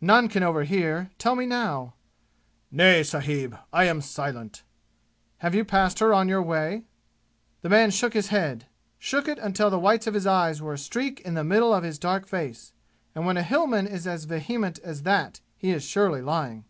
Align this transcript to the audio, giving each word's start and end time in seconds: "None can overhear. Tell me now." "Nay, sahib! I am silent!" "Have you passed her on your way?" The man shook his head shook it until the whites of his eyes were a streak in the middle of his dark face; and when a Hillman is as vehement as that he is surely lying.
"None 0.00 0.28
can 0.28 0.44
overhear. 0.44 1.10
Tell 1.18 1.34
me 1.34 1.46
now." 1.46 1.94
"Nay, 2.70 3.02
sahib! 3.02 3.58
I 3.72 3.86
am 3.86 4.00
silent!" 4.02 4.62
"Have 5.38 5.52
you 5.52 5.64
passed 5.64 5.98
her 5.98 6.14
on 6.14 6.28
your 6.28 6.44
way?" 6.44 6.84
The 7.62 7.68
man 7.68 7.90
shook 7.90 8.12
his 8.14 8.28
head 8.28 8.66
shook 9.00 9.26
it 9.26 9.36
until 9.40 9.70
the 9.70 9.78
whites 9.80 10.06
of 10.06 10.14
his 10.14 10.28
eyes 10.28 10.62
were 10.62 10.74
a 10.74 10.78
streak 10.78 11.18
in 11.22 11.34
the 11.34 11.42
middle 11.42 11.74
of 11.74 11.82
his 11.82 11.98
dark 11.98 12.28
face; 12.28 12.72
and 13.16 13.26
when 13.26 13.36
a 13.36 13.42
Hillman 13.42 13.88
is 13.88 14.06
as 14.06 14.26
vehement 14.26 14.78
as 14.84 15.02
that 15.02 15.40
he 15.56 15.70
is 15.72 15.82
surely 15.82 16.22
lying. 16.22 16.66